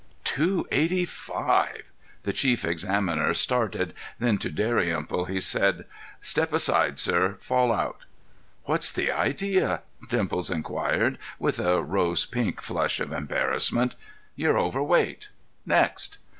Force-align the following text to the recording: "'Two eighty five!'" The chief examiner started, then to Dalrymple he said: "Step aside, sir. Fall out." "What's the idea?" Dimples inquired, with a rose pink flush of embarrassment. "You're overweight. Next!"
"'Two 0.23 0.67
eighty 0.71 1.05
five!'" 1.05 1.91
The 2.23 2.33
chief 2.33 2.65
examiner 2.65 3.35
started, 3.35 3.93
then 4.17 4.39
to 4.39 4.49
Dalrymple 4.49 5.25
he 5.25 5.39
said: 5.39 5.85
"Step 6.23 6.53
aside, 6.53 6.97
sir. 6.97 7.37
Fall 7.39 7.71
out." 7.71 7.99
"What's 8.63 8.91
the 8.91 9.11
idea?" 9.11 9.83
Dimples 10.09 10.49
inquired, 10.49 11.19
with 11.37 11.59
a 11.59 11.83
rose 11.83 12.25
pink 12.25 12.63
flush 12.63 12.99
of 12.99 13.13
embarrassment. 13.13 13.93
"You're 14.35 14.57
overweight. 14.57 15.29
Next!" 15.67 16.17